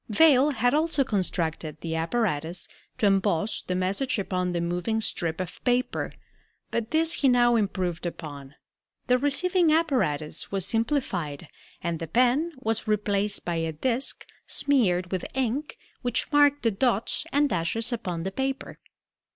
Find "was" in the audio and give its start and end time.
10.51-10.65, 12.57-12.87